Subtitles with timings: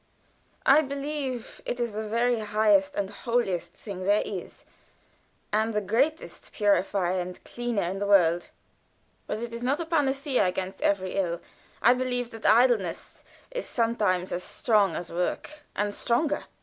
[0.65, 4.65] "I believe it is the very highest and holiest thing there is,
[5.53, 8.49] and the grandest purifier and cleanser in the world.
[9.27, 11.39] But it is not a panacea against every ill.
[11.83, 16.45] I believe that idleness is sometimes as strong as work, and stronger.